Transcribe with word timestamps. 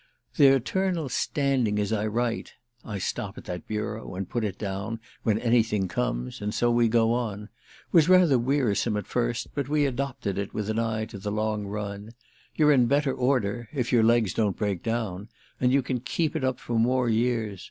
The 0.35 0.47
eternal 0.47 1.09
standing 1.09 1.77
as 1.77 1.93
I 1.93 2.07
write 2.07 2.55
(I 2.83 2.97
stop 2.97 3.37
at 3.37 3.43
that 3.45 3.67
bureau 3.67 4.15
and 4.15 4.27
put 4.27 4.43
it 4.43 4.57
down, 4.57 4.99
when 5.21 5.37
anything 5.37 5.87
comes, 5.87 6.41
and 6.41 6.55
so 6.55 6.71
we 6.71 6.87
go 6.87 7.13
on) 7.13 7.49
was 7.91 8.09
rather 8.09 8.39
wearisome 8.39 8.97
at 8.97 9.05
first, 9.05 9.49
but 9.53 9.69
we 9.69 9.85
adopted 9.85 10.39
it 10.39 10.55
with 10.55 10.71
an 10.71 10.79
eye 10.79 11.05
to 11.05 11.19
the 11.19 11.31
long 11.31 11.67
run; 11.67 12.15
you're 12.55 12.71
in 12.71 12.87
better 12.87 13.13
order—if 13.13 13.91
your 13.93 14.01
legs 14.01 14.33
don't 14.33 14.57
break 14.57 14.81
down!—and 14.81 15.71
you 15.71 15.83
can 15.83 15.99
keep 15.99 16.35
it 16.35 16.43
up 16.43 16.59
for 16.59 16.79
more 16.79 17.07
years. 17.07 17.59